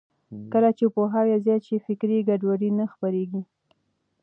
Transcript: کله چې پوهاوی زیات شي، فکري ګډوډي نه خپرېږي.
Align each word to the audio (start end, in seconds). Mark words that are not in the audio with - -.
کله 0.51 0.69
چې 0.77 0.85
پوهاوی 0.95 1.35
زیات 1.45 1.61
شي، 1.67 1.77
فکري 1.85 2.17
ګډوډي 2.29 2.69
نه 2.79 2.85
خپرېږي. 2.93 3.41